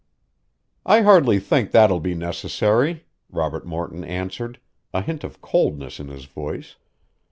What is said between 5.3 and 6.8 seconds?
coldness in his voice.